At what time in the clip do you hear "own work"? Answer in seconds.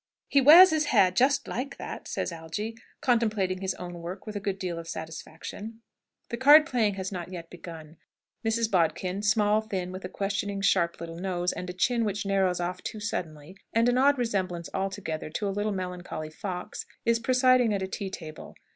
3.75-4.25